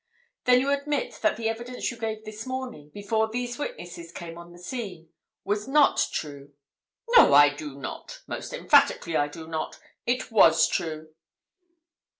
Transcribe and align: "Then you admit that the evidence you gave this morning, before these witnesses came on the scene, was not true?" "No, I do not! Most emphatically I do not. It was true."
"Then 0.45 0.61
you 0.61 0.71
admit 0.71 1.19
that 1.21 1.37
the 1.37 1.47
evidence 1.47 1.91
you 1.91 1.97
gave 1.99 2.25
this 2.25 2.47
morning, 2.47 2.89
before 2.89 3.29
these 3.29 3.59
witnesses 3.59 4.11
came 4.11 4.35
on 4.35 4.51
the 4.51 4.57
scene, 4.57 5.09
was 5.43 5.67
not 5.67 6.07
true?" 6.11 6.53
"No, 7.09 7.35
I 7.35 7.53
do 7.53 7.77
not! 7.77 8.23
Most 8.25 8.51
emphatically 8.51 9.15
I 9.15 9.27
do 9.27 9.47
not. 9.47 9.77
It 10.07 10.31
was 10.31 10.67
true." 10.67 11.13